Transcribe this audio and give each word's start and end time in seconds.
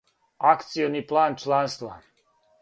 Акциони 0.51 1.01
план 1.03 1.35
чланства. 1.35 1.93